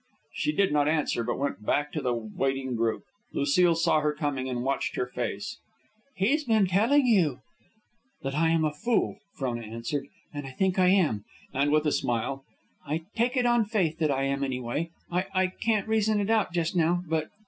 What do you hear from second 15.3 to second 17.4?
I can't reason it out just now, but.